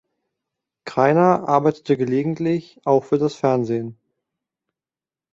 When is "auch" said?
2.85-3.03